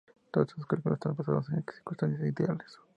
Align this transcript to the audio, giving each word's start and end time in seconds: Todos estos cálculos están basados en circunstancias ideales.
Todos 0.31 0.49
estos 0.49 0.65
cálculos 0.65 0.95
están 0.97 1.15
basados 1.15 1.47
en 1.49 1.63
circunstancias 1.63 2.27
ideales. 2.27 2.79